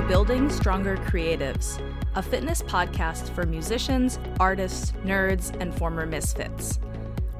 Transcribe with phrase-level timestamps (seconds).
[0.00, 1.78] to Building Stronger Creatives,
[2.14, 6.80] a fitness podcast for musicians, artists, nerds, and former misfits.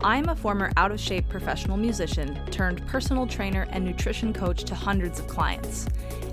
[0.02, 4.74] I'm a former out of shape professional musician turned personal trainer and nutrition coach to
[4.74, 5.87] hundreds of clients,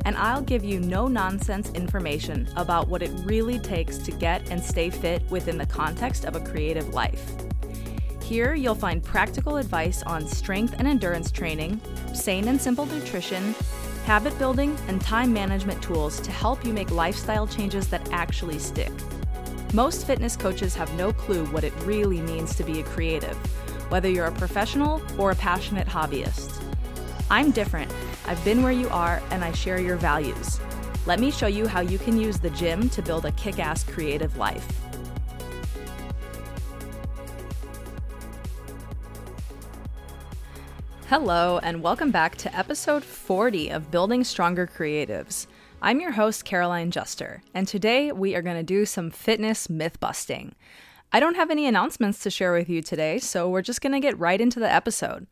[0.04, 4.62] and I'll give you no nonsense information about what it really takes to get and
[4.62, 7.23] stay fit within the context of a creative life.
[8.21, 11.80] Here, you'll find practical advice on strength and endurance training,
[12.14, 13.55] sane and simple nutrition,
[14.07, 18.91] habit building, and time management tools to help you make lifestyle changes that actually stick.
[19.73, 23.35] Most fitness coaches have no clue what it really means to be a creative,
[23.91, 26.63] whether you're a professional or a passionate hobbyist.
[27.29, 27.91] I'm different.
[28.25, 30.62] I've been where you are, and I share your values.
[31.05, 33.84] Let me show you how you can use the gym to build a kick ass
[33.84, 34.65] creative life.
[41.09, 45.48] Hello, and welcome back to episode 40 of Building Stronger Creatives.
[45.81, 50.01] I'm your host, Caroline Juster, and today we are going to do some fitness myth
[50.01, 50.54] busting.
[51.13, 54.01] I don't have any announcements to share with you today, so we're just going to
[54.01, 55.27] get right into the episode.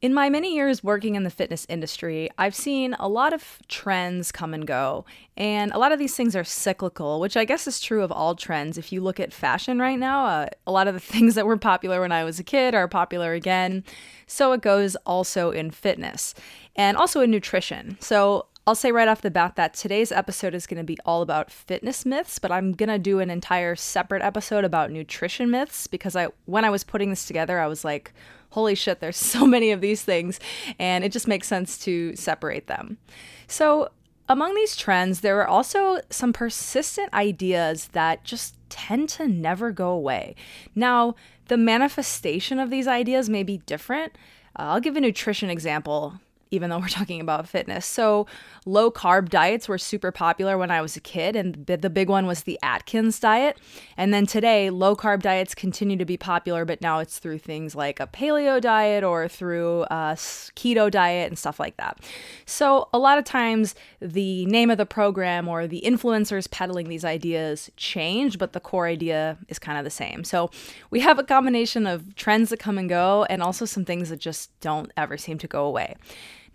[0.00, 4.30] In my many years working in the fitness industry, I've seen a lot of trends
[4.30, 5.04] come and go,
[5.36, 8.36] and a lot of these things are cyclical, which I guess is true of all
[8.36, 8.78] trends.
[8.78, 11.56] If you look at fashion right now, uh, a lot of the things that were
[11.56, 13.82] popular when I was a kid are popular again.
[14.28, 16.32] So it goes also in fitness
[16.76, 17.96] and also in nutrition.
[17.98, 21.22] So I'll say right off the bat that today's episode is going to be all
[21.22, 25.88] about fitness myths, but I'm going to do an entire separate episode about nutrition myths
[25.88, 28.12] because I when I was putting this together, I was like,
[28.50, 30.40] holy shit, there's so many of these things,
[30.78, 32.98] and it just makes sense to separate them.
[33.46, 33.90] So,
[34.30, 39.88] among these trends, there are also some persistent ideas that just tend to never go
[39.88, 40.34] away.
[40.74, 41.14] Now,
[41.46, 44.12] the manifestation of these ideas may be different.
[44.58, 47.86] Uh, I'll give a nutrition example even though we're talking about fitness.
[47.86, 48.26] So,
[48.64, 52.26] low carb diets were super popular when I was a kid, and the big one
[52.26, 53.58] was the Atkins diet.
[53.96, 57.74] And then today, low carb diets continue to be popular, but now it's through things
[57.74, 61.98] like a paleo diet or through a keto diet and stuff like that.
[62.46, 67.04] So, a lot of times, the name of the program or the influencers peddling these
[67.04, 70.24] ideas change, but the core idea is kind of the same.
[70.24, 70.50] So,
[70.90, 74.18] we have a combination of trends that come and go, and also some things that
[74.18, 75.94] just don't ever seem to go away.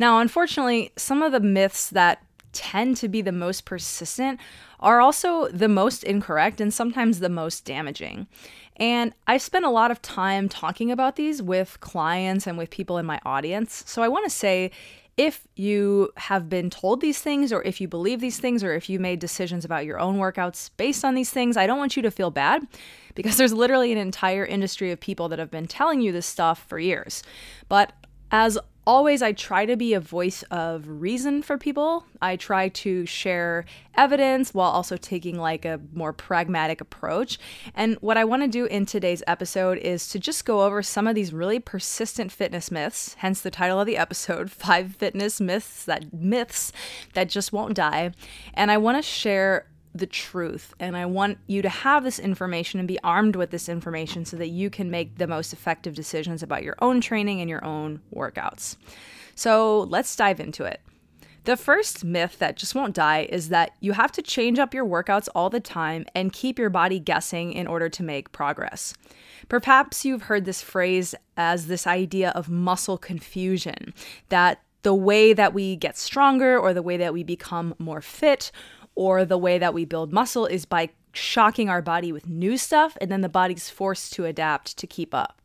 [0.04, 2.22] Now, unfortunately, some of the myths that
[2.52, 4.38] tend to be the most persistent
[4.82, 8.28] are also the most incorrect and sometimes the most damaging.
[8.76, 12.98] And I've spent a lot of time talking about these with clients and with people
[12.98, 13.82] in my audience.
[13.88, 14.72] So I want to say
[15.16, 18.90] if you have been told these things, or if you believe these things, or if
[18.90, 22.04] you made decisions about your own workouts based on these things, I don't want you
[22.04, 22.68] to feel bad
[23.16, 26.66] because there's literally an entire industry of people that have been telling you this stuff
[26.68, 27.24] for years.
[27.70, 27.94] But
[28.34, 32.06] as always I try to be a voice of reason for people.
[32.22, 37.40] I try to share evidence while also taking like a more pragmatic approach.
[37.76, 41.08] And what I want to do in today's episode is to just go over some
[41.08, 45.86] of these really persistent fitness myths, hence the title of the episode, 5 fitness myths
[45.86, 46.72] that myths
[47.14, 48.12] that just won't die.
[48.54, 50.74] And I want to share the truth.
[50.80, 54.38] And I want you to have this information and be armed with this information so
[54.38, 58.02] that you can make the most effective decisions about your own training and your own
[58.14, 58.78] workouts.
[59.36, 60.82] So let's dive into it.
[61.46, 64.86] The first myth that just won't die is that you have to change up your
[64.86, 68.94] workouts all the time and keep your body guessing in order to make progress.
[69.50, 73.94] Perhaps you've heard this phrase as this idea of muscle confusion,
[74.30, 78.52] that the way that we get stronger or the way that we become more fit
[78.96, 82.98] or the way that we build muscle is by shocking our body with new stuff,
[83.00, 85.42] and then the body's forced to adapt to keep up.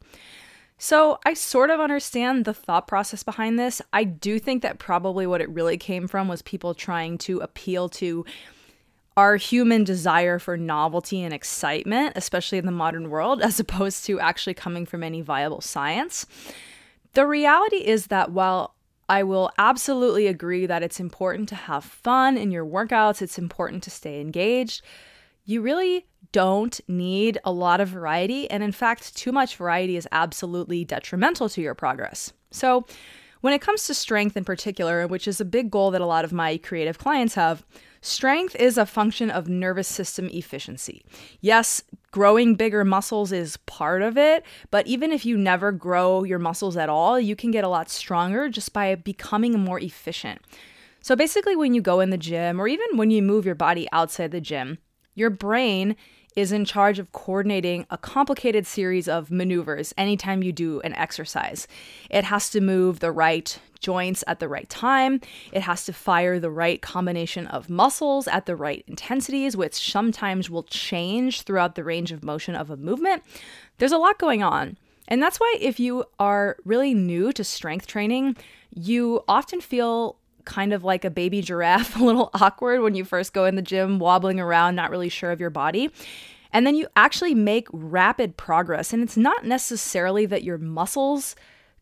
[0.80, 3.82] So, I sort of understand the thought process behind this.
[3.92, 7.88] I do think that probably what it really came from was people trying to appeal
[7.90, 8.24] to
[9.16, 14.20] our human desire for novelty and excitement, especially in the modern world, as opposed to
[14.20, 16.24] actually coming from any viable science.
[17.14, 18.76] The reality is that while
[19.08, 23.82] I will absolutely agree that it's important to have fun in your workouts, it's important
[23.84, 24.82] to stay engaged.
[25.44, 30.06] You really don't need a lot of variety, and in fact, too much variety is
[30.12, 32.32] absolutely detrimental to your progress.
[32.50, 32.84] So,
[33.40, 36.24] when it comes to strength in particular, which is a big goal that a lot
[36.24, 37.64] of my creative clients have,
[38.00, 41.04] strength is a function of nervous system efficiency.
[41.40, 46.38] Yes, growing bigger muscles is part of it, but even if you never grow your
[46.38, 50.40] muscles at all, you can get a lot stronger just by becoming more efficient.
[51.00, 53.88] So basically, when you go in the gym or even when you move your body
[53.92, 54.78] outside the gym,
[55.14, 55.96] your brain
[56.36, 61.66] is in charge of coordinating a complicated series of maneuvers anytime you do an exercise.
[62.10, 65.20] It has to move the right joints at the right time,
[65.52, 70.50] it has to fire the right combination of muscles at the right intensities, which sometimes
[70.50, 73.22] will change throughout the range of motion of a movement.
[73.78, 74.76] There's a lot going on.
[75.08, 78.36] And that's why, if you are really new to strength training,
[78.74, 83.32] you often feel kind of like a baby giraffe, a little awkward when you first
[83.32, 85.90] go in the gym, wobbling around, not really sure of your body.
[86.52, 88.92] And then you actually make rapid progress.
[88.92, 91.36] And it's not necessarily that your muscles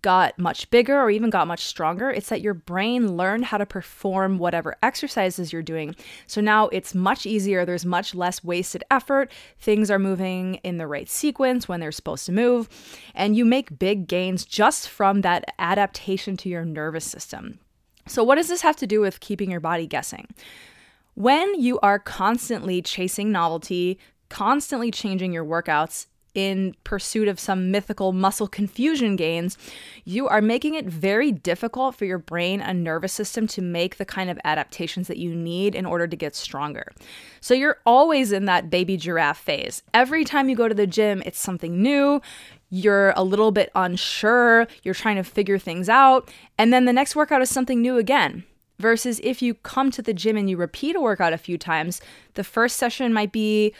[0.07, 2.09] got much bigger or even got much stronger.
[2.09, 5.97] It's that your brain learned how to perform whatever exercises you're doing.
[6.29, 7.65] So now it's much easier.
[7.65, 9.33] There's much less wasted effort.
[9.59, 12.69] Things are moving in the right sequence when they're supposed to move.
[13.17, 17.59] And you make big gains just from that adaptation to your nervous system.
[18.07, 20.29] So, what does this have to do with keeping your body guessing?
[21.15, 23.99] When you are constantly chasing novelty,
[24.29, 26.07] constantly changing your workouts
[26.37, 29.57] in pursuit of some mythical muscle confusion gains,
[30.05, 34.05] you are making it very difficult for your brain and nervous system to make the
[34.05, 36.93] kind of adaptations that you need in order to get stronger.
[37.41, 39.83] So you're always in that baby giraffe phase.
[39.95, 42.21] Every time you go to the gym, it's something new
[42.71, 47.15] you're a little bit unsure, you're trying to figure things out, and then the next
[47.15, 48.45] workout is something new again.
[48.79, 52.03] Versus if you come to the gym and you repeat a workout a few times,
[52.35, 53.73] the first session might be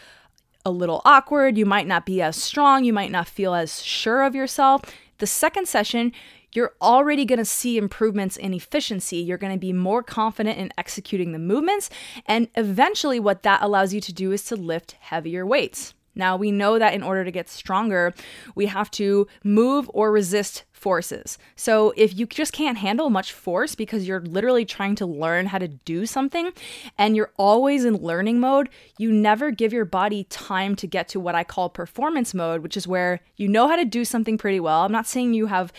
[0.67, 4.23] a little awkward, you might not be as strong, you might not feel as sure
[4.23, 4.81] of yourself.
[5.19, 6.11] The second session,
[6.51, 9.17] you're already going to see improvements in efficiency.
[9.17, 11.89] You're going to be more confident in executing the movements.
[12.25, 15.93] And eventually, what that allows you to do is to lift heavier weights.
[16.17, 18.13] Now, we know that in order to get stronger,
[18.55, 21.37] we have to move or resist forces.
[21.55, 25.57] So, if you just can't handle much force because you're literally trying to learn how
[25.57, 26.51] to do something
[26.97, 31.19] and you're always in learning mode, you never give your body time to get to
[31.19, 34.59] what I call performance mode, which is where you know how to do something pretty
[34.59, 34.81] well.
[34.81, 35.71] I'm not saying you have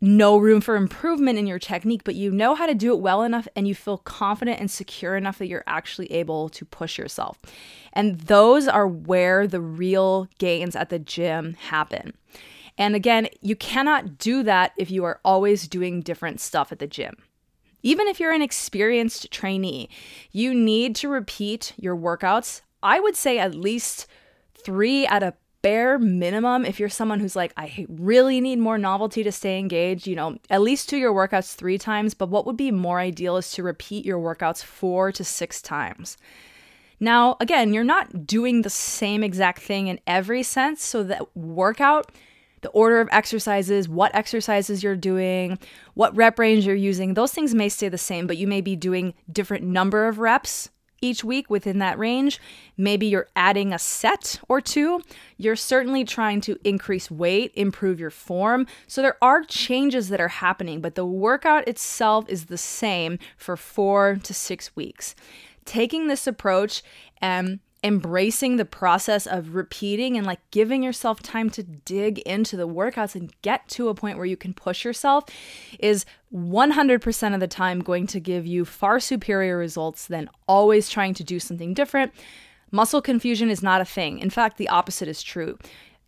[0.00, 3.22] no room for improvement in your technique, but you know how to do it well
[3.22, 7.38] enough and you feel confident and secure enough that you're actually able to push yourself.
[7.92, 12.14] And those are where the real gains at the gym happen.
[12.78, 16.86] And again, you cannot do that if you are always doing different stuff at the
[16.86, 17.14] gym.
[17.82, 19.88] Even if you're an experienced trainee,
[20.32, 22.62] you need to repeat your workouts.
[22.82, 24.06] I would say at least
[24.54, 29.22] three at a bare minimum, if you're someone who's like, I really need more novelty
[29.22, 32.14] to stay engaged, you know, at least do your workouts three times.
[32.14, 36.16] But what would be more ideal is to repeat your workouts four to six times.
[36.98, 40.82] Now, again, you're not doing the same exact thing in every sense.
[40.82, 42.12] So that workout,
[42.60, 45.58] the order of exercises, what exercises you're doing,
[45.94, 48.76] what rep range you're using, those things may stay the same, but you may be
[48.76, 50.68] doing different number of reps
[51.00, 52.40] each week within that range.
[52.76, 55.00] Maybe you're adding a set or two.
[55.36, 58.66] You're certainly trying to increase weight, improve your form.
[58.86, 63.56] So there are changes that are happening, but the workout itself is the same for
[63.56, 65.14] four to six weeks.
[65.64, 66.82] Taking this approach
[67.18, 72.68] and embracing the process of repeating and like giving yourself time to dig into the
[72.68, 75.24] workouts and get to a point where you can push yourself
[75.78, 76.04] is
[76.34, 81.24] 100% of the time going to give you far superior results than always trying to
[81.24, 82.12] do something different.
[82.70, 84.18] Muscle confusion is not a thing.
[84.18, 85.58] In fact, the opposite is true.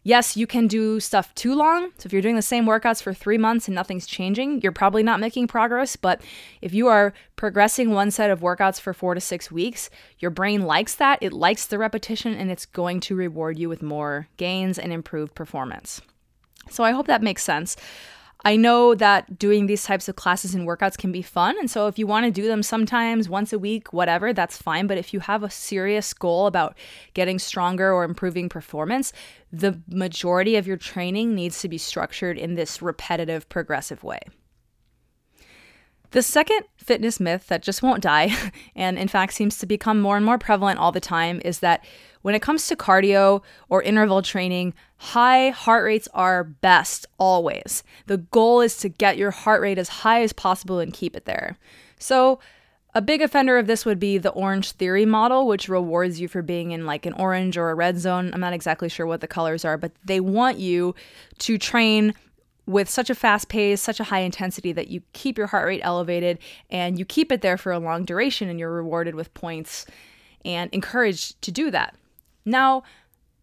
[0.04, 1.90] Yes, you can do stuff too long.
[1.98, 5.04] So if you're doing the same workouts for three months and nothing's changing, you're probably
[5.04, 5.94] not making progress.
[5.94, 6.22] But
[6.60, 10.62] if you are progressing one set of workouts for four to six weeks, your brain
[10.62, 11.18] likes that.
[11.20, 15.36] It likes the repetition and it's going to reward you with more gains and improved
[15.36, 16.00] performance.
[16.68, 17.76] So I hope that makes sense.
[18.44, 21.56] I know that doing these types of classes and workouts can be fun.
[21.58, 24.86] And so if you want to do them sometimes, once a week, whatever, that's fine.
[24.86, 26.76] But if you have a serious goal about
[27.14, 29.12] getting stronger or improving performance,
[29.52, 34.20] the majority of your training needs to be structured in this repetitive, progressive way.
[36.12, 38.36] The second fitness myth that just won't die,
[38.76, 41.84] and in fact seems to become more and more prevalent all the time, is that
[42.22, 47.82] when it comes to cardio or interval training, high heart rates are best always.
[48.06, 51.24] The goal is to get your heart rate as high as possible and keep it
[51.24, 51.58] there.
[51.98, 52.40] So,
[52.94, 56.72] a big offender of this would be the Orangetheory model, which rewards you for being
[56.72, 58.30] in like an orange or a red zone.
[58.34, 60.94] I'm not exactly sure what the colors are, but they want you
[61.38, 62.12] to train
[62.66, 65.80] with such a fast pace, such a high intensity that you keep your heart rate
[65.82, 66.38] elevated
[66.70, 69.86] and you keep it there for a long duration and you're rewarded with points
[70.44, 71.96] and encouraged to do that.
[72.44, 72.82] Now,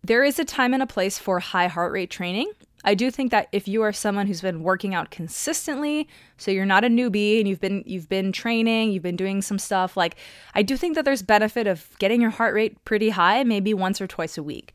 [0.04, 2.52] there is a time and a place for high heart rate training.
[2.86, 6.66] I do think that if you are someone who's been working out consistently, so you're
[6.66, 10.16] not a newbie and you've been you've been training, you've been doing some stuff, like
[10.56, 14.00] I do think that there's benefit of getting your heart rate pretty high, maybe once
[14.00, 14.74] or twice a week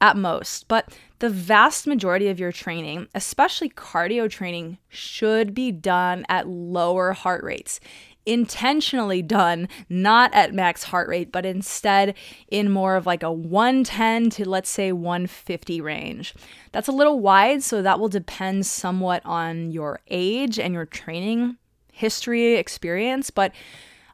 [0.00, 0.68] at most.
[0.68, 7.12] But the vast majority of your training, especially cardio training, should be done at lower
[7.12, 7.80] heart rates
[8.26, 12.14] intentionally done not at max heart rate, but instead
[12.48, 16.34] in more of like a 110 to let's say 150 range.
[16.72, 21.56] That's a little wide, so that will depend somewhat on your age and your training
[21.92, 23.52] history experience, but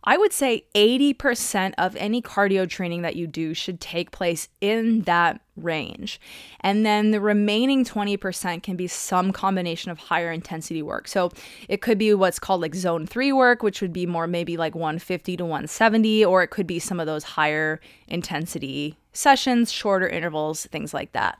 [0.04, 5.02] I would say 80% of any cardio training that you do should take place in
[5.02, 6.20] that range.
[6.60, 11.08] And then the remaining 20% can be some combination of higher intensity work.
[11.08, 11.30] So
[11.68, 14.74] it could be what's called like zone three work, which would be more maybe like
[14.74, 20.66] 150 to 170, or it could be some of those higher intensity sessions, shorter intervals,
[20.66, 21.38] things like that.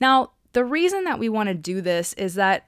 [0.00, 2.66] Now, the reason that we want to do this is that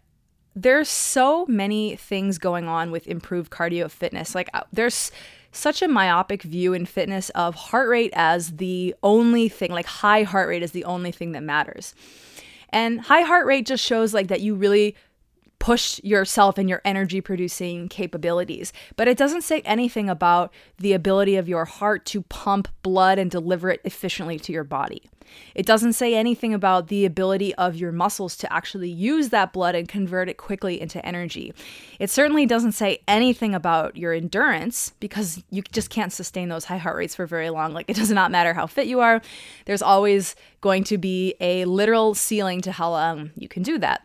[0.54, 4.34] there's so many things going on with improved cardio fitness.
[4.34, 5.10] Like uh, there's
[5.52, 10.22] such a myopic view in fitness of heart rate as the only thing, like high
[10.22, 11.94] heart rate is the only thing that matters.
[12.70, 14.96] And high heart rate just shows like that you really
[15.62, 18.72] push yourself and your energy producing capabilities.
[18.96, 23.30] But it doesn't say anything about the ability of your heart to pump blood and
[23.30, 25.08] deliver it efficiently to your body.
[25.54, 29.76] It doesn't say anything about the ability of your muscles to actually use that blood
[29.76, 31.54] and convert it quickly into energy.
[32.00, 36.78] It certainly doesn't say anything about your endurance because you just can't sustain those high
[36.78, 37.72] heart rates for very long.
[37.72, 39.22] Like, it does not matter how fit you are,
[39.66, 44.04] there's always going to be a literal ceiling to how long you can do that.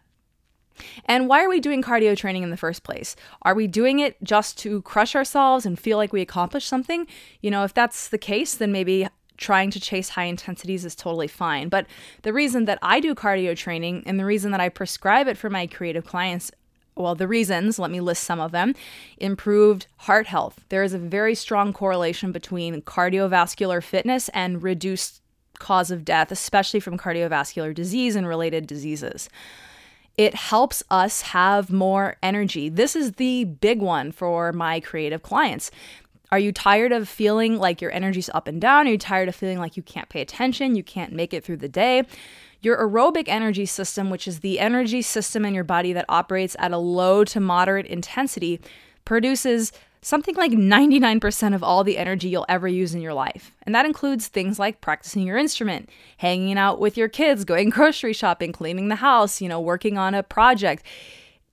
[1.06, 3.16] And why are we doing cardio training in the first place?
[3.42, 7.08] Are we doing it just to crush ourselves and feel like we accomplished something?
[7.42, 9.08] You know, if that's the case, then maybe
[9.38, 11.70] trying to chase high intensities is totally fine.
[11.70, 11.86] But
[12.24, 15.50] the reason that I do cardio training and the reason that I prescribe it for
[15.50, 16.52] my creative clients
[16.96, 18.74] well, the reasons, let me list some of them.
[19.18, 20.66] Improved heart health.
[20.70, 25.22] There is a very strong correlation between cardiovascular fitness and reduced
[25.60, 29.30] cause of death, especially from cardiovascular disease and related diseases
[30.18, 32.70] it helps us have more energy.
[32.70, 35.70] This is the big one for my creative clients.
[36.32, 38.88] Are you tired of feeling like your energy's up and down?
[38.88, 40.76] Are you tired of feeling like you can't pay attention?
[40.76, 42.04] You can't make it through the day?
[42.62, 46.72] Your aerobic energy system, which is the energy system in your body that operates at
[46.72, 48.60] a low to moderate intensity,
[49.06, 49.72] produces
[50.02, 53.52] something like 99% of all the energy you'll ever use in your life.
[53.64, 58.14] And that includes things like practicing your instrument, hanging out with your kids, going grocery
[58.14, 60.84] shopping, cleaning the house, you know, working on a project.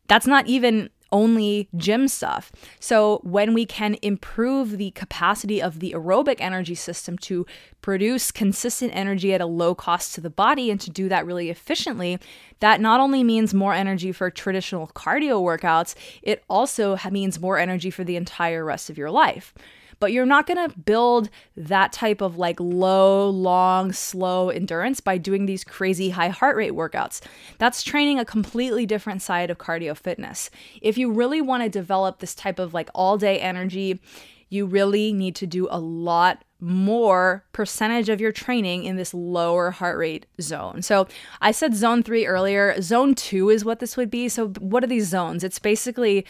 [0.08, 2.52] That's not even only gym stuff.
[2.80, 7.46] So, when we can improve the capacity of the aerobic energy system to
[7.80, 11.48] produce consistent energy at a low cost to the body and to do that really
[11.48, 12.18] efficiently,
[12.60, 17.90] that not only means more energy for traditional cardio workouts, it also means more energy
[17.90, 19.54] for the entire rest of your life
[20.00, 25.18] but you're not going to build that type of like low, long, slow endurance by
[25.18, 27.20] doing these crazy high heart rate workouts.
[27.58, 30.50] That's training a completely different side of cardio fitness.
[30.80, 34.00] If you really want to develop this type of like all day energy,
[34.48, 39.70] you really need to do a lot more percentage of your training in this lower
[39.70, 40.80] heart rate zone.
[40.80, 41.06] So
[41.40, 42.80] I said zone three earlier.
[42.80, 44.28] Zone two is what this would be.
[44.28, 45.44] So, what are these zones?
[45.44, 46.24] It's basically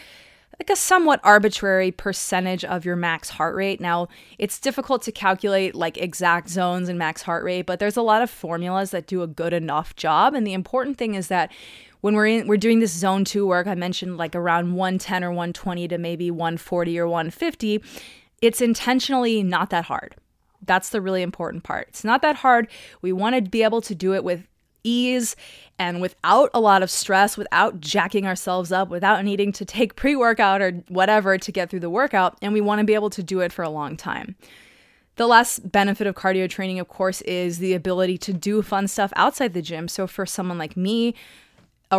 [0.59, 3.81] like a somewhat arbitrary percentage of your max heart rate.
[3.81, 8.01] Now, it's difficult to calculate like exact zones and max heart rate, but there's a
[8.01, 10.33] lot of formulas that do a good enough job.
[10.33, 11.51] And the important thing is that
[11.99, 15.31] when we're in, we're doing this zone 2 work, I mentioned like around 110 or
[15.31, 17.83] 120 to maybe 140 or 150,
[18.41, 20.15] it's intentionally not that hard.
[20.65, 21.87] That's the really important part.
[21.89, 22.69] It's not that hard.
[23.01, 24.47] We want to be able to do it with
[24.85, 25.35] ease
[25.77, 30.15] and without a lot of stress, without jacking ourselves up, without needing to take pre
[30.15, 32.37] workout or whatever to get through the workout.
[32.41, 34.35] And we want to be able to do it for a long time.
[35.17, 39.13] The last benefit of cardio training, of course, is the ability to do fun stuff
[39.15, 39.87] outside the gym.
[39.87, 41.15] So, for someone like me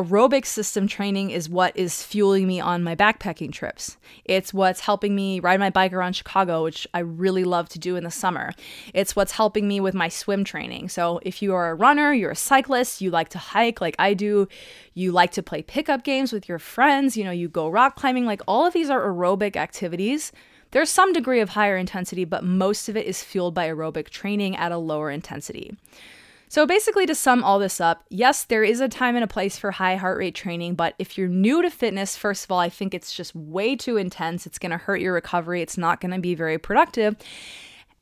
[0.02, 3.96] aerobic system training is what is fueling me on my backpacking trips.
[4.24, 7.96] It's what's helping me ride my bike around Chicago, which I really love to do
[7.96, 8.52] in the summer.
[8.94, 10.90] It's what's helping me with my swim training.
[10.90, 14.14] So, if you are a runner, you're a cyclist, you like to hike like I
[14.14, 14.48] do,
[14.94, 18.26] you like to play pickup games with your friends, you know, you go rock climbing,
[18.26, 20.32] like all of these are aerobic activities.
[20.72, 24.56] There's some degree of higher intensity, but most of it is fueled by aerobic training
[24.56, 25.76] at a lower intensity.
[26.48, 29.58] So, basically, to sum all this up, yes, there is a time and a place
[29.58, 32.68] for high heart rate training, but if you're new to fitness, first of all, I
[32.68, 34.46] think it's just way too intense.
[34.46, 37.16] It's going to hurt your recovery, it's not going to be very productive.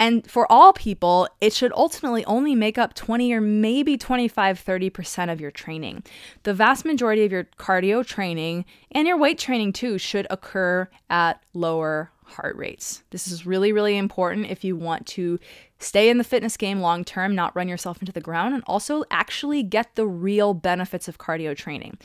[0.01, 5.33] And for all people, it should ultimately only make up 20 or maybe 25, 30%
[5.33, 6.03] of your training.
[6.43, 11.41] The vast majority of your cardio training and your weight training too should occur at
[11.53, 13.03] lower heart rates.
[13.11, 15.39] This is really, really important if you want to
[15.79, 19.05] stay in the fitness game long term, not run yourself into the ground, and also
[19.11, 21.99] actually get the real benefits of cardio training.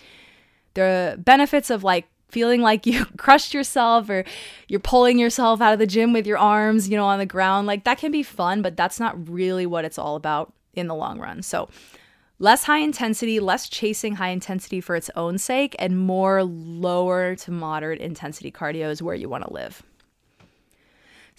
[0.73, 4.23] The benefits of like feeling like you crushed yourself or
[4.67, 7.67] you're pulling yourself out of the gym with your arms, you know, on the ground,
[7.67, 10.95] like that can be fun, but that's not really what it's all about in the
[10.95, 11.41] long run.
[11.41, 11.69] So,
[12.39, 17.51] less high intensity, less chasing high intensity for its own sake, and more lower to
[17.51, 19.83] moderate intensity cardio is where you want to live.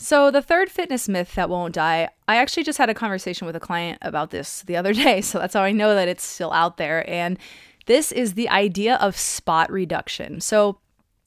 [0.02, 3.54] So, the third fitness myth that won't die, I actually just had a conversation with
[3.54, 5.21] a client about this the other day.
[5.21, 7.09] So, that's how I know that it's still out there.
[7.09, 7.38] And
[7.85, 10.40] this is the idea of spot reduction.
[10.40, 10.78] So,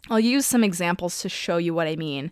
[0.09, 2.31] I'll use some examples to show you what I mean.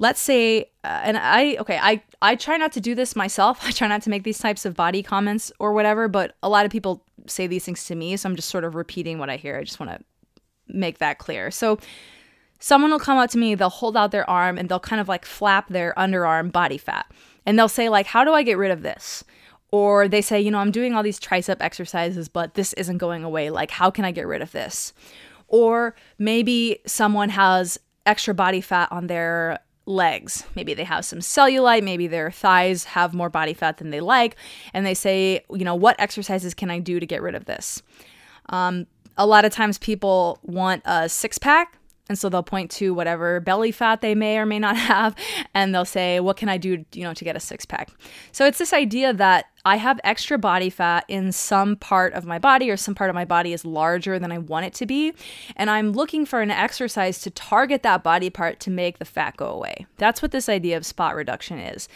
[0.00, 3.60] Let's say, uh, and I, okay, I, I try not to do this myself.
[3.62, 6.66] I try not to make these types of body comments or whatever, but a lot
[6.66, 8.16] of people say these things to me.
[8.16, 9.58] So, I'm just sort of repeating what I hear.
[9.58, 10.04] I just want to
[10.66, 11.52] make that clear.
[11.52, 11.78] So,
[12.62, 15.08] someone will come up to me, they'll hold out their arm and they'll kind of
[15.08, 17.10] like flap their underarm body fat.
[17.44, 19.24] And they'll say like, "How do I get rid of this?"
[19.72, 23.24] Or they say, "You know, I'm doing all these tricep exercises, but this isn't going
[23.24, 23.50] away.
[23.50, 24.92] Like, how can I get rid of this?"
[25.48, 30.44] Or maybe someone has extra body fat on their legs.
[30.54, 34.36] Maybe they have some cellulite, maybe their thighs have more body fat than they like,
[34.72, 37.82] and they say, you know, what exercises can I do to get rid of this?
[38.50, 38.86] Um,
[39.18, 41.76] a lot of times people want a six pack
[42.08, 45.14] and so they'll point to whatever belly fat they may or may not have,
[45.54, 47.90] and they'll say, What can I do, you know, to get a six pack?
[48.32, 52.38] So it's this idea that I have extra body fat in some part of my
[52.38, 55.12] body, or some part of my body is larger than I want it to be.
[55.56, 59.36] And I'm looking for an exercise to target that body part to make the fat
[59.36, 59.86] go away.
[59.98, 61.88] That's what this idea of spot reduction is.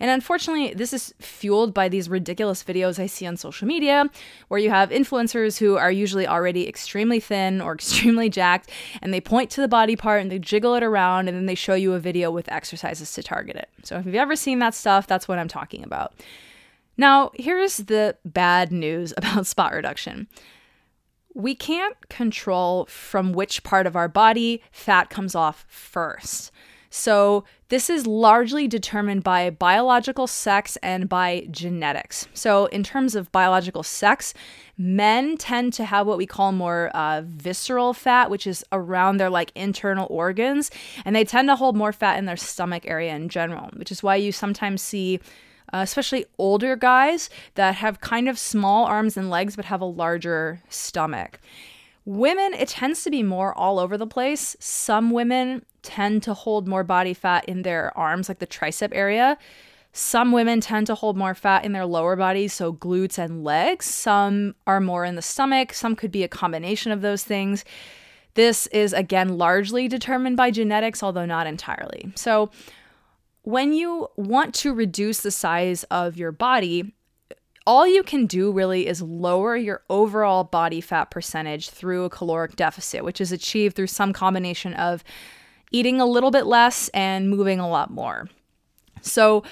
[0.00, 4.10] And unfortunately, this is fueled by these ridiculous videos I see on social media
[4.48, 8.70] where you have influencers who are usually already extremely thin or extremely jacked
[9.02, 11.54] and they point to the body part and they jiggle it around and then they
[11.54, 13.68] show you a video with exercises to target it.
[13.82, 16.14] So if you've ever seen that stuff, that's what I'm talking about.
[16.96, 20.28] Now, here's the bad news about spot reduction.
[21.34, 26.52] We can't control from which part of our body fat comes off first.
[26.96, 32.28] So, this is largely determined by biological sex and by genetics.
[32.34, 34.32] So, in terms of biological sex,
[34.78, 39.28] men tend to have what we call more uh, visceral fat, which is around their
[39.28, 40.70] like internal organs,
[41.04, 44.00] and they tend to hold more fat in their stomach area in general, which is
[44.00, 45.18] why you sometimes see.
[45.72, 49.84] Uh, especially older guys that have kind of small arms and legs but have a
[49.84, 51.40] larger stomach.
[52.04, 54.54] Women, it tends to be more all over the place.
[54.60, 59.38] Some women tend to hold more body fat in their arms, like the tricep area.
[59.92, 63.86] Some women tend to hold more fat in their lower bodies, so glutes and legs.
[63.86, 65.72] Some are more in the stomach.
[65.72, 67.64] Some could be a combination of those things.
[68.34, 72.10] This is again largely determined by genetics, although not entirely.
[72.16, 72.50] So,
[73.42, 76.94] when you want to reduce the size of your body,
[77.66, 82.56] all you can do really is lower your overall body fat percentage through a caloric
[82.56, 85.04] deficit, which is achieved through some combination of
[85.74, 88.28] eating a little bit less and moving a lot more.
[89.02, 89.42] So,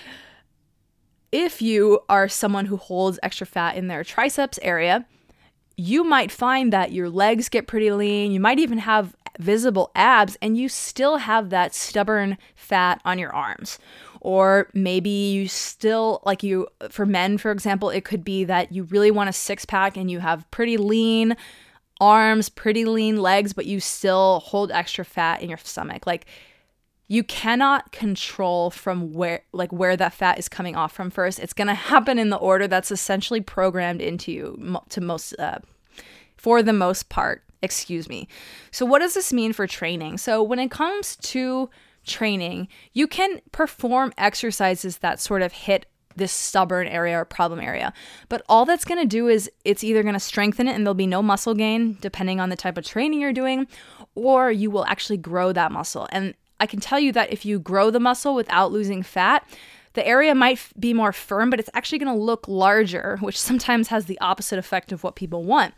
[1.32, 5.06] if you are someone who holds extra fat in their triceps area,
[5.76, 8.30] you might find that your legs get pretty lean.
[8.30, 13.34] You might even have visible abs, and you still have that stubborn fat on your
[13.34, 13.78] arms
[14.24, 18.84] or maybe you still like you for men for example it could be that you
[18.84, 21.36] really want a six pack and you have pretty lean
[22.00, 26.06] arms pretty lean legs but you still hold extra fat in your stomach.
[26.06, 26.26] Like
[27.08, 31.38] you cannot control from where like where that fat is coming off from first.
[31.38, 35.58] It's going to happen in the order that's essentially programmed into you to most uh,
[36.36, 37.44] for the most part.
[37.62, 38.28] Excuse me.
[38.70, 40.18] So what does this mean for training?
[40.18, 41.68] So when it comes to
[42.06, 47.92] training, you can perform exercises that sort of hit this stubborn area or problem area.
[48.28, 50.94] But all that's going to do is it's either going to strengthen it and there'll
[50.94, 53.66] be no muscle gain depending on the type of training you're doing,
[54.14, 56.08] or you will actually grow that muscle.
[56.10, 59.46] And I can tell you that if you grow the muscle without losing fat,
[59.94, 63.88] the area might be more firm, but it's actually going to look larger, which sometimes
[63.88, 65.74] has the opposite effect of what people want.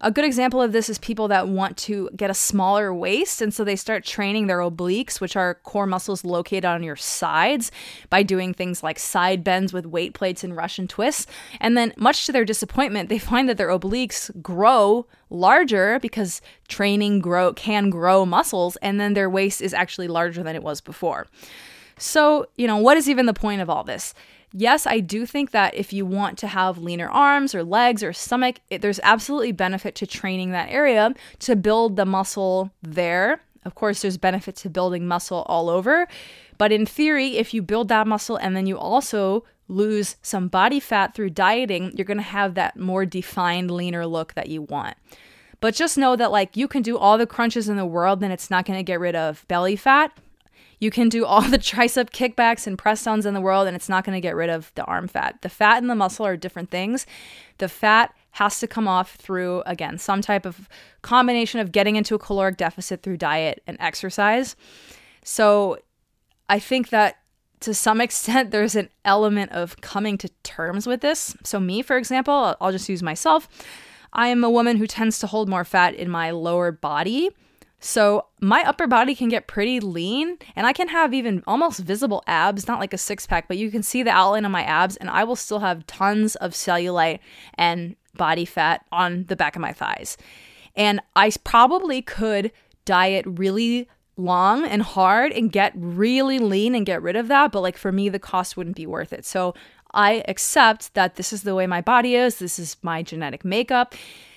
[0.00, 3.52] A good example of this is people that want to get a smaller waist, and
[3.52, 7.72] so they start training their obliques, which are core muscles located on your sides,
[8.10, 11.26] by doing things like side bends with weight plates and Russian twists.
[11.60, 17.20] And then, much to their disappointment, they find that their obliques grow larger because training
[17.20, 21.26] grow can grow muscles, and then their waist is actually larger than it was before.
[21.98, 24.12] So, you know, what is even the point of all this?
[24.52, 28.12] Yes, I do think that if you want to have leaner arms or legs or
[28.12, 33.40] stomach, it, there's absolutely benefit to training that area to build the muscle there.
[33.64, 36.06] Of course, there's benefit to building muscle all over.
[36.58, 40.78] But in theory, if you build that muscle and then you also lose some body
[40.78, 44.96] fat through dieting, you're going to have that more defined, leaner look that you want.
[45.60, 48.32] But just know that, like, you can do all the crunches in the world, and
[48.32, 50.16] it's not going to get rid of belly fat.
[50.78, 53.88] You can do all the tricep kickbacks and press downs in the world, and it's
[53.88, 55.42] not going to get rid of the arm fat.
[55.42, 57.06] The fat and the muscle are different things.
[57.58, 60.68] The fat has to come off through, again, some type of
[61.02, 64.56] combination of getting into a caloric deficit through diet and exercise.
[65.24, 65.78] So
[66.48, 67.16] I think that
[67.60, 71.34] to some extent, there's an element of coming to terms with this.
[71.44, 73.48] So, me, for example, I'll just use myself.
[74.12, 77.30] I am a woman who tends to hold more fat in my lower body.
[77.78, 82.22] So my upper body can get pretty lean and I can have even almost visible
[82.26, 84.96] abs, not like a six pack, but you can see the outline of my abs
[84.96, 87.20] and I will still have tons of cellulite
[87.54, 90.16] and body fat on the back of my thighs.
[90.74, 92.50] And I probably could
[92.84, 97.60] diet really long and hard and get really lean and get rid of that, but
[97.60, 99.26] like for me the cost wouldn't be worth it.
[99.26, 99.54] So
[99.92, 103.94] I accept that this is the way my body is, this is my genetic makeup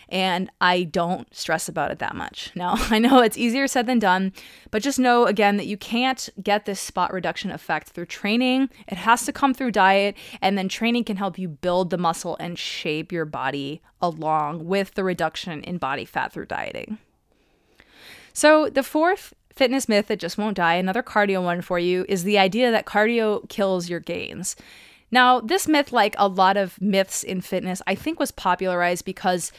[0.09, 2.51] and I don't stress about it that much.
[2.55, 4.33] Now, I know it's easier said than done,
[4.71, 8.69] but just know again that you can't get this spot reduction effect through training.
[8.87, 12.35] It has to come through diet, and then training can help you build the muscle
[12.39, 16.97] and shape your body along with the reduction in body fat through dieting.
[18.33, 22.23] So, the fourth fitness myth that just won't die, another cardio one for you, is
[22.23, 24.55] the idea that cardio kills your gains.
[25.11, 29.51] Now, this myth, like a lot of myths in fitness, I think was popularized because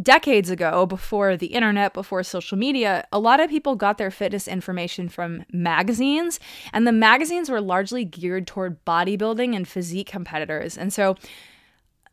[0.00, 4.46] decades ago, before the internet, before social media, a lot of people got their fitness
[4.46, 6.38] information from magazines,
[6.72, 10.76] and the magazines were largely geared toward bodybuilding and physique competitors.
[10.76, 11.16] And so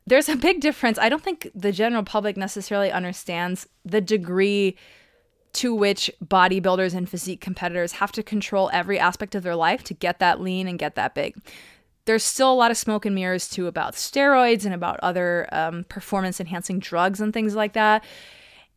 [0.06, 0.98] there's a big difference.
[0.98, 4.78] I don't think the general public necessarily understands the degree
[5.54, 9.93] to which bodybuilders and physique competitors have to control every aspect of their life to
[9.93, 11.36] get that lean and get that big
[12.06, 15.86] there's still a lot of smoke and mirrors too about steroids and about other um,
[15.86, 18.04] performance enhancing drugs and things like that.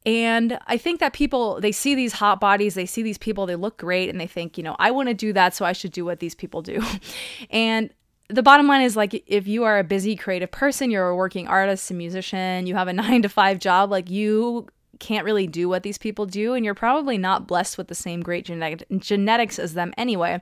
[0.05, 3.57] And I think that people, they see these hot bodies, they see these people, they
[3.57, 5.91] look great, and they think, you know, I want to do that, so I should
[5.91, 6.81] do what these people do.
[7.51, 7.91] and
[8.29, 11.49] the bottom line is like, if you are a busy creative person, you're a working
[11.49, 14.69] artist, a musician, you have a nine to five job, like you
[15.01, 18.23] can't really do what these people do, and you're probably not blessed with the same
[18.23, 20.41] great genetic- genetics as them anyway.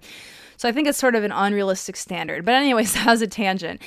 [0.56, 2.44] So I think it's sort of an unrealistic standard.
[2.44, 3.80] But, anyways, that was a tangent.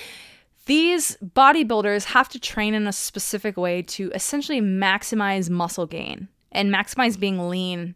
[0.65, 6.73] These bodybuilders have to train in a specific way to essentially maximize muscle gain and
[6.73, 7.95] maximize being lean.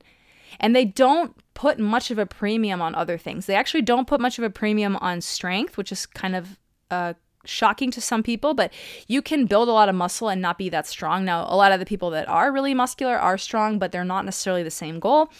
[0.60, 3.45] And they don't put much of a premium on other things.
[3.45, 6.57] They actually don't put much of a premium on strength, which is kind of
[6.89, 7.13] uh,
[7.45, 8.71] shocking to some people, but
[9.07, 11.25] you can build a lot of muscle and not be that strong.
[11.25, 14.25] Now, a lot of the people that are really muscular are strong, but they're not
[14.25, 15.31] necessarily the same goal.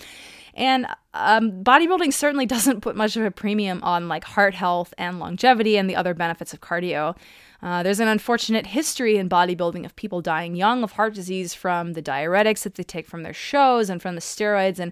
[0.54, 5.20] And um, bodybuilding certainly doesn't put much of a premium on like heart health and
[5.20, 7.18] longevity and the other benefits of cardio.
[7.62, 11.94] Uh, there's an unfortunate history in bodybuilding of people dying young of heart disease from
[11.94, 14.80] the diuretics that they take from their shows and from the steroids.
[14.80, 14.92] And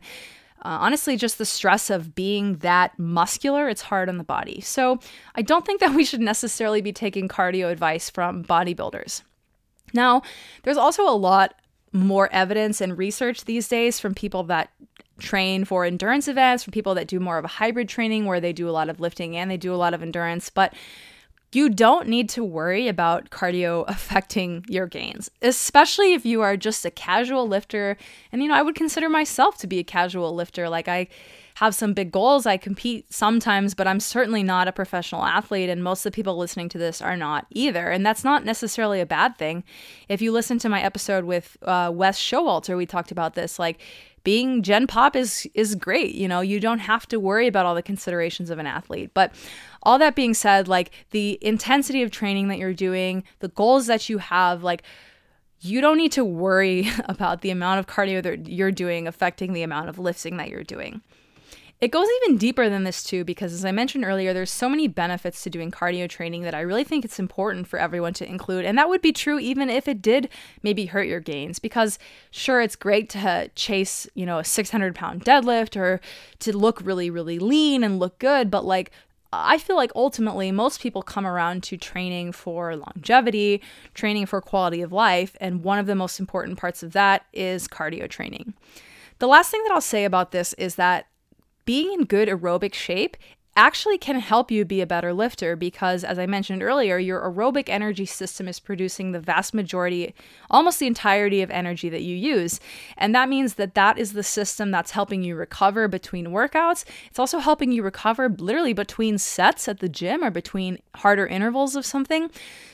[0.61, 4.61] uh, honestly, just the stress of being that muscular, it's hard on the body.
[4.61, 4.99] So
[5.35, 9.23] I don't think that we should necessarily be taking cardio advice from bodybuilders.
[9.93, 10.21] Now,
[10.63, 11.55] there's also a lot
[11.91, 14.69] more evidence and research these days from people that
[15.19, 18.53] train for endurance events, for people that do more of a hybrid training where they
[18.53, 20.49] do a lot of lifting and they do a lot of endurance.
[20.49, 20.73] But
[21.51, 26.85] you don't need to worry about cardio affecting your gains, especially if you are just
[26.85, 27.97] a casual lifter.
[28.31, 30.69] And, you know, I would consider myself to be a casual lifter.
[30.69, 31.07] Like, I
[31.55, 32.45] have some big goals.
[32.45, 35.69] I compete sometimes, but I'm certainly not a professional athlete.
[35.69, 37.89] And most of the people listening to this are not either.
[37.89, 39.63] And that's not necessarily a bad thing.
[40.07, 43.59] If you listen to my episode with uh, Wes Showalter, we talked about this.
[43.59, 43.81] Like,
[44.23, 47.75] being gen pop is is great you know you don't have to worry about all
[47.75, 49.11] the considerations of an athlete.
[49.13, 49.33] But
[49.83, 54.09] all that being said like the intensity of training that you're doing the goals that
[54.09, 54.83] you have like
[55.61, 59.63] you don't need to worry about the amount of cardio that you're doing affecting the
[59.63, 61.01] amount of lifting that you're doing
[61.81, 64.89] it goes even deeper than this, too, because as I mentioned earlier, there's so many
[64.89, 68.65] benefits to doing cardio training that I really think it's important for everyone to include.
[68.65, 70.27] And that would be true even if it did
[70.61, 71.97] maybe hurt your gains, because
[72.31, 76.01] sure, it's great to chase, you know, a 600 pound deadlift or
[76.39, 78.91] to look really, really lean and look good, but like,
[79.31, 83.61] I feel like ultimately most people come around to training for longevity,
[83.93, 87.67] training for quality of life, and one of the most important parts of that is
[87.67, 88.55] cardio training.
[89.19, 91.05] The last thing that I'll say about this is that
[91.69, 93.15] being in good aerobic shape
[93.55, 97.67] actually can help you be a better lifter because, as I mentioned earlier, your aerobic
[97.67, 100.13] energy system is producing the vast majority,
[100.49, 102.59] almost the entirety of energy that you use.
[102.97, 106.85] And that means that that is the system that's helping you recover between workouts.
[107.07, 111.75] It's also helping you recover literally between sets at the gym or between harder intervals
[111.75, 112.31] of something.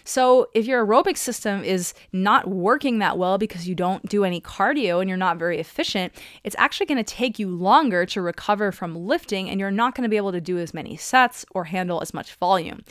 [0.07, 4.39] So, if your aerobic system is not working that well because you don't do any
[4.39, 8.71] cardio and you're not very efficient, it's actually going to take you longer to recover
[8.71, 11.65] from lifting and you're not going to be able to do as many sets or
[11.65, 12.83] handle as much volume.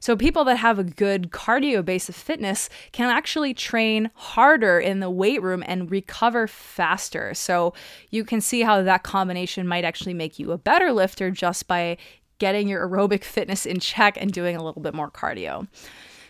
[0.00, 5.00] So, people that have a good cardio base of fitness can actually train harder in
[5.00, 7.34] the weight room and recover faster.
[7.34, 7.74] So,
[8.10, 11.96] you can see how that combination might actually make you a better lifter just by
[12.38, 15.66] getting your aerobic fitness in check and doing a little bit more cardio.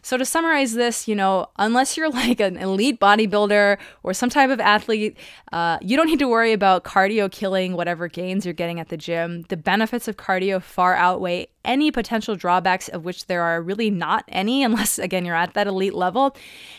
[0.06, 4.50] So, to summarize this, you know, unless you're like an elite bodybuilder or some type
[4.50, 5.16] of athlete,
[5.50, 8.96] uh, you don't need to worry about cardio killing whatever gains you're getting at the
[8.96, 9.42] gym.
[9.48, 14.24] The benefits of cardio far outweigh any potential drawbacks, of which there are really not
[14.28, 16.36] any, unless, again, you're at that elite level.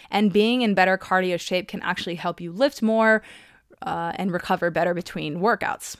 [0.10, 3.24] And being in better cardio shape can actually help you lift more
[3.82, 5.98] uh, and recover better between workouts.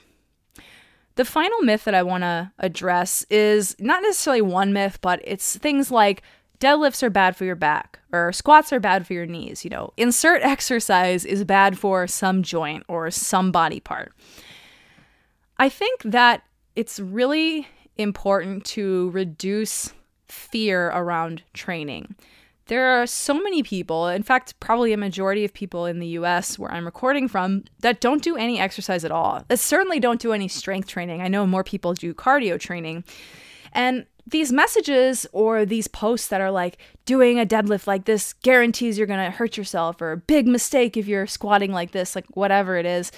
[1.16, 5.58] The final myth that I want to address is not necessarily one myth, but it's
[5.58, 6.24] things like
[6.60, 9.64] deadlifts are bad for your back or squats are bad for your knees.
[9.64, 14.14] You know, insert exercise is bad for some joint or some body part.
[15.58, 16.44] I think that
[16.76, 17.68] it's really
[17.98, 19.94] important to reduce
[20.28, 22.16] fear around training.
[22.68, 26.60] There are so many people, in fact, probably a majority of people in the US
[26.60, 29.44] where I'm recording from, that don't do any exercise at all.
[29.48, 31.22] That certainly don't do any strength training.
[31.22, 33.06] I know more people do cardio training.
[33.78, 38.98] And these messages or these posts that are like doing a deadlift like this guarantees
[38.98, 42.26] you're going to hurt yourself or a big mistake if you're squatting like this, like
[42.34, 43.12] whatever it is,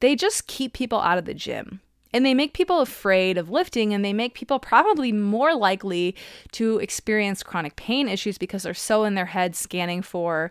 [0.00, 1.80] they just keep people out of the gym.
[2.14, 6.16] And they make people afraid of lifting and they make people probably more likely
[6.52, 10.50] to experience chronic pain issues because they're so in their head scanning for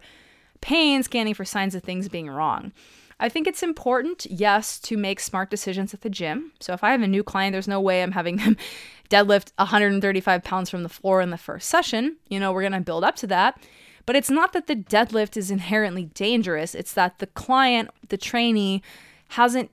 [0.61, 2.71] pain, scanning for signs of things being wrong.
[3.19, 6.53] I think it's important, yes, to make smart decisions at the gym.
[6.59, 8.57] So if I have a new client, there's no way I'm having them
[9.09, 12.17] deadlift 135 pounds from the floor in the first session.
[12.29, 13.61] You know, we're going to build up to that.
[14.05, 18.81] But it's not that the deadlift is inherently dangerous, it's that the client, the trainee,
[19.29, 19.69] hasn't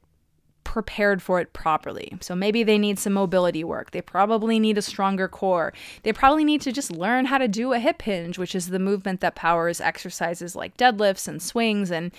[0.63, 2.19] prepared for it properly.
[2.21, 3.93] So maybe they need some mobility work.
[3.93, 5.73] They probably need a stronger core.
[6.03, 8.79] They probably need to just learn how to do a hip hinge, which is the
[8.79, 12.13] movement that powers exercises like deadlifts and swings and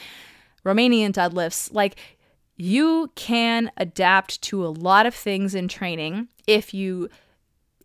[0.66, 1.74] Romanian deadlifts.
[1.74, 1.98] Like
[2.56, 7.10] you can adapt to a lot of things in training if you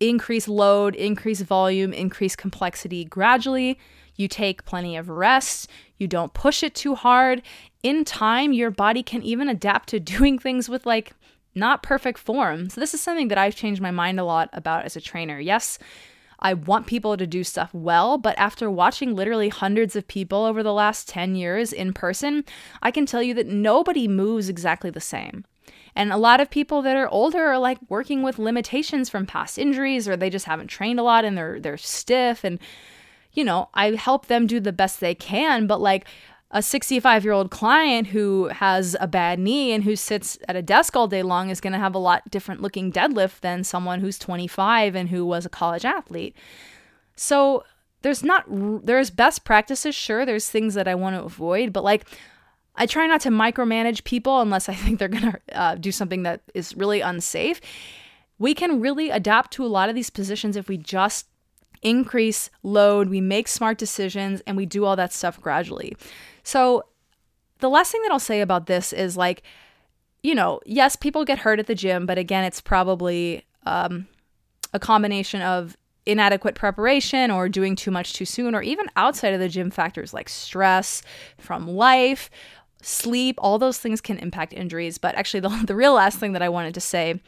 [0.01, 3.79] increase load, increase volume, increase complexity gradually.
[4.17, 7.43] You take plenty of rest, you don't push it too hard.
[7.83, 11.13] In time, your body can even adapt to doing things with like
[11.55, 12.71] not perfect form.
[12.71, 15.39] So, this is something that I've changed my mind a lot about as a trainer.
[15.39, 15.79] Yes,
[16.43, 20.63] I want people to do stuff well, but after watching literally hundreds of people over
[20.63, 22.45] the last 10 years in person,
[22.83, 25.45] I can tell you that nobody moves exactly the same.
[25.95, 29.59] And a lot of people that are older are like working with limitations from past
[29.59, 32.59] injuries or they just haven't trained a lot and they're they're stiff and
[33.35, 36.07] you know, I help them do the best they can, but like
[36.53, 40.63] a 65 year old client who has a bad knee and who sits at a
[40.63, 44.01] desk all day long is going to have a lot different looking deadlift than someone
[44.01, 46.37] who's 25 and who was a college athlete.
[47.17, 47.65] So
[48.03, 52.07] there's not, there's best practices, sure, there's things that I want to avoid, but like,
[52.75, 56.23] I try not to micromanage people unless I think they're going to uh, do something
[56.25, 57.61] that is really unsafe.
[58.39, 61.27] We can really adapt to a lot of these positions if we just
[61.81, 65.97] increase load, we make smart decisions, and we do all that stuff gradually.
[66.43, 66.85] So,
[67.61, 69.43] the last thing that I'll say about this is like,
[70.23, 74.09] you know, yes, people get hurt at the gym, but again, it's probably um,
[74.73, 79.41] a combination of inadequate preparation or doing too much too soon, or even outside of
[79.41, 81.03] the gym factors like stress
[81.39, 82.31] from life,
[82.83, 84.99] sleep, all those things can impact injuries.
[84.99, 87.21] But actually, the, the real last thing that I wanted to say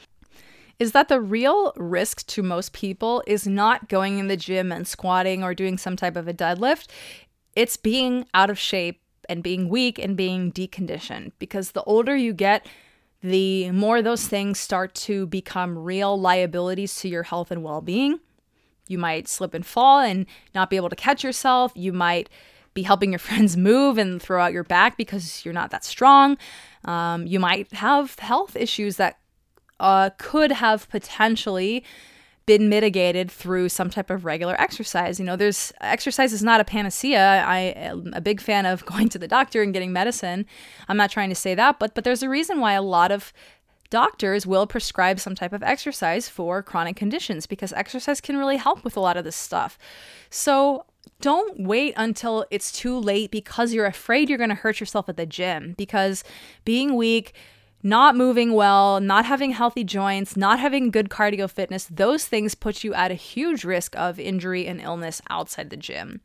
[0.81, 4.89] is that the real risk to most people is not going in the gym and
[4.89, 6.89] squatting or doing some type of a deadlift.
[7.55, 12.33] It's being out of shape and being weak and being deconditioned because the older you
[12.33, 12.67] get,
[13.23, 18.21] the more those things start to become real liabilities to your health and well being.
[18.87, 21.73] You might slip and fall and not be able to catch yourself.
[21.75, 22.29] You might
[22.75, 26.37] be helping your friends move and throw out your back because you're not that strong.
[26.85, 29.19] Um, you might have health issues that
[29.81, 31.85] uh, could have potentially
[32.47, 35.19] been mitigated through some type of regular exercise.
[35.19, 37.43] You know, there's exercise is not a panacea.
[37.47, 40.47] I am a big fan of going to the doctor and getting medicine.
[40.89, 43.33] I'm not trying to say that, but but there's a reason why a lot of
[43.91, 48.83] doctors will prescribe some type of exercise for chronic conditions because exercise can really help
[48.83, 49.79] with a lot of this stuff.
[50.31, 50.85] So
[51.21, 55.17] don't wait until it's too late because you're afraid you're going to hurt yourself at
[55.17, 56.25] the gym because
[56.65, 57.35] being weak
[57.85, 62.83] not moving well, not having healthy joints, not having good cardio fitness, those things put
[62.83, 66.23] you at a huge risk of injury and illness outside the gym.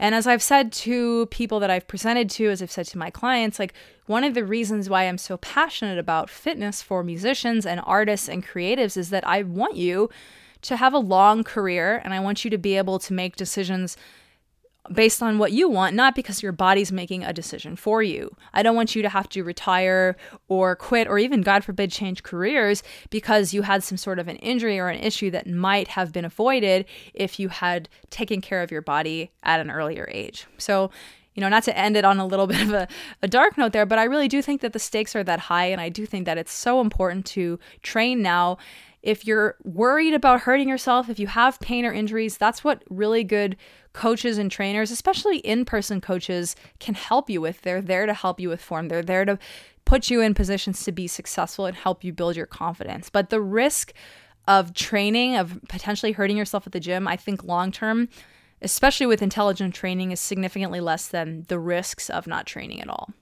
[0.00, 3.08] And as I've said to people that I've presented to, as I've said to my
[3.08, 3.72] clients, like
[4.06, 8.44] one of the reasons why I'm so passionate about fitness for musicians and artists and
[8.44, 10.10] creatives is that I want you
[10.62, 13.96] to have a long career and I want you to be able to make decisions
[14.92, 18.34] based on what you want, not because your body's making a decision for you.
[18.52, 20.16] I don't want you to have to retire
[20.48, 24.36] or quit or even, God forbid, change careers because you had some sort of an
[24.36, 28.70] injury or an issue that might have been avoided if you had taken care of
[28.70, 30.46] your body at an earlier age.
[30.58, 30.90] So,
[31.34, 32.88] you know, not to end it on a little bit of a,
[33.22, 35.66] a dark note there, but I really do think that the stakes are that high.
[35.66, 38.58] And I do think that it's so important to train now
[39.06, 43.22] if you're worried about hurting yourself, if you have pain or injuries, that's what really
[43.22, 43.56] good
[43.92, 47.62] coaches and trainers, especially in person coaches, can help you with.
[47.62, 49.38] They're there to help you with form, they're there to
[49.84, 53.08] put you in positions to be successful and help you build your confidence.
[53.08, 53.92] But the risk
[54.48, 58.08] of training, of potentially hurting yourself at the gym, I think long term,
[58.60, 63.12] especially with intelligent training, is significantly less than the risks of not training at all.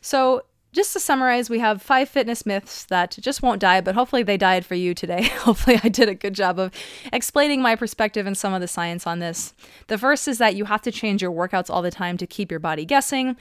[0.00, 0.44] So,
[0.76, 4.36] just to summarize, we have five fitness myths that just won't die, but hopefully they
[4.36, 5.22] died for you today.
[5.38, 6.70] hopefully, I did a good job of
[7.14, 9.54] explaining my perspective and some of the science on this.
[9.86, 12.50] The first is that you have to change your workouts all the time to keep
[12.50, 13.36] your body guessing.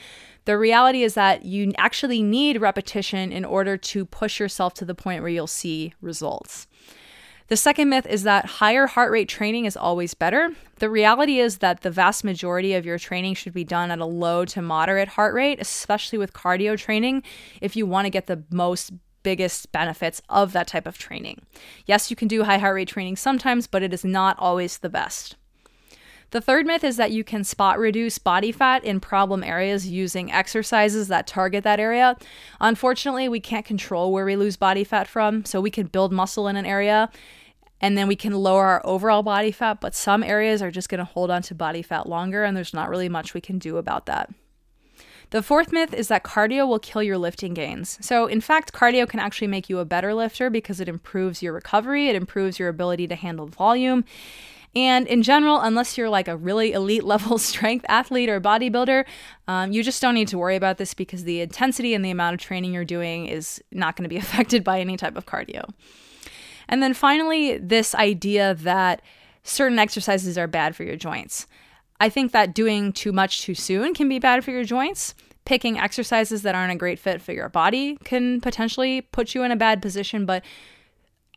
[0.45, 4.95] The reality is that you actually need repetition in order to push yourself to the
[4.95, 6.67] point where you'll see results.
[7.47, 10.49] The second myth is that higher heart rate training is always better.
[10.77, 14.05] The reality is that the vast majority of your training should be done at a
[14.05, 17.21] low to moderate heart rate, especially with cardio training,
[17.61, 21.41] if you want to get the most biggest benefits of that type of training.
[21.85, 24.89] Yes, you can do high heart rate training sometimes, but it is not always the
[24.89, 25.35] best.
[26.31, 30.31] The third myth is that you can spot reduce body fat in problem areas using
[30.31, 32.17] exercises that target that area.
[32.59, 36.47] Unfortunately, we can't control where we lose body fat from, so we can build muscle
[36.47, 37.09] in an area
[37.81, 40.99] and then we can lower our overall body fat, but some areas are just going
[40.99, 43.77] to hold on to body fat longer, and there's not really much we can do
[43.77, 44.33] about that.
[45.31, 47.97] The fourth myth is that cardio will kill your lifting gains.
[47.99, 51.51] So, in fact, cardio can actually make you a better lifter because it improves your
[51.51, 54.05] recovery, it improves your ability to handle volume,
[54.75, 59.05] and in general, unless you're like a really elite level strength athlete or bodybuilder,
[59.47, 62.33] um, you just don't need to worry about this because the intensity and the amount
[62.33, 65.69] of training you're doing is not going to be affected by any type of cardio.
[66.67, 69.01] And then finally, this idea that
[69.43, 71.47] certain exercises are bad for your joints.
[71.99, 75.15] I think that doing too much too soon can be bad for your joints.
[75.45, 79.51] Picking exercises that aren't a great fit for your body can potentially put you in
[79.51, 80.43] a bad position, but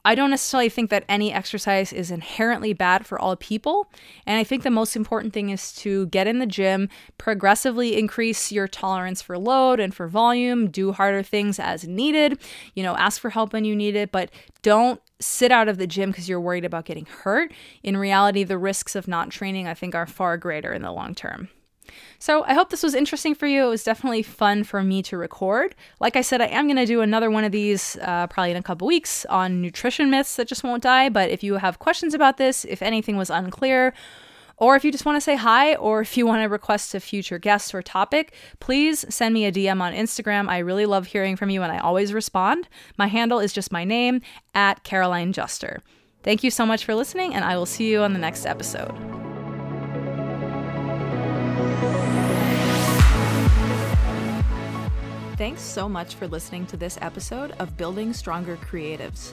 [0.05, 3.91] I don't necessarily think that any exercise is inherently bad for all people.
[4.27, 8.53] And I think the most important thing is to get in the gym, progressively increase
[8.53, 12.39] your tolerance for load and for volume, do harder things as needed,
[12.75, 14.31] you know, ask for help when you need it, but
[14.63, 17.53] don't sit out of the gym because you're worried about getting hurt.
[17.83, 21.15] In reality, the risks of not training, I think, are far greater in the long
[21.15, 21.49] term.
[22.19, 23.67] So I hope this was interesting for you.
[23.67, 25.75] It was definitely fun for me to record.
[26.01, 28.57] Like I said, I am going to do another one of these uh, probably in
[28.57, 31.09] a couple weeks on nutrition myths that just won't die.
[31.09, 33.95] But if you have questions about this, if anything was unclear,
[34.59, 37.01] or if you just want to say hi, or if you want to request a
[37.01, 40.49] future guest or topic, please send me a DM on Instagram.
[40.49, 42.69] I really love hearing from you and I always respond.
[42.97, 44.21] My handle is just my name,
[44.55, 45.83] at Caroline Juster.
[46.25, 49.18] Thank you so much for listening, and I will see you on the next episode.
[55.39, 59.31] Thanks so much for listening to this episode of Building Stronger Creatives.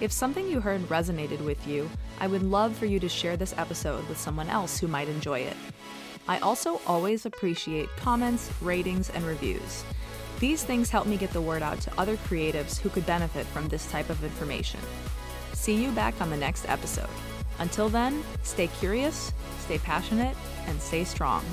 [0.00, 3.52] If something you heard resonated with you, I would love for you to share this
[3.58, 5.56] episode with someone else who might enjoy it.
[6.28, 9.82] I also always appreciate comments, ratings, and reviews.
[10.38, 13.66] These things help me get the word out to other creatives who could benefit from
[13.66, 14.78] this type of information.
[15.54, 17.10] See you back on the next episode.
[17.58, 20.36] Until then, stay curious, stay passionate,
[20.68, 21.44] and stay strong.